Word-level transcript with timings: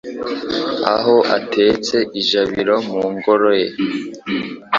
Aho 0.93 1.15
atetse 1.37 1.97
ijabiro 2.19 2.75
mu 2.89 3.01
ngoro 3.13 3.49
ye 3.59 3.67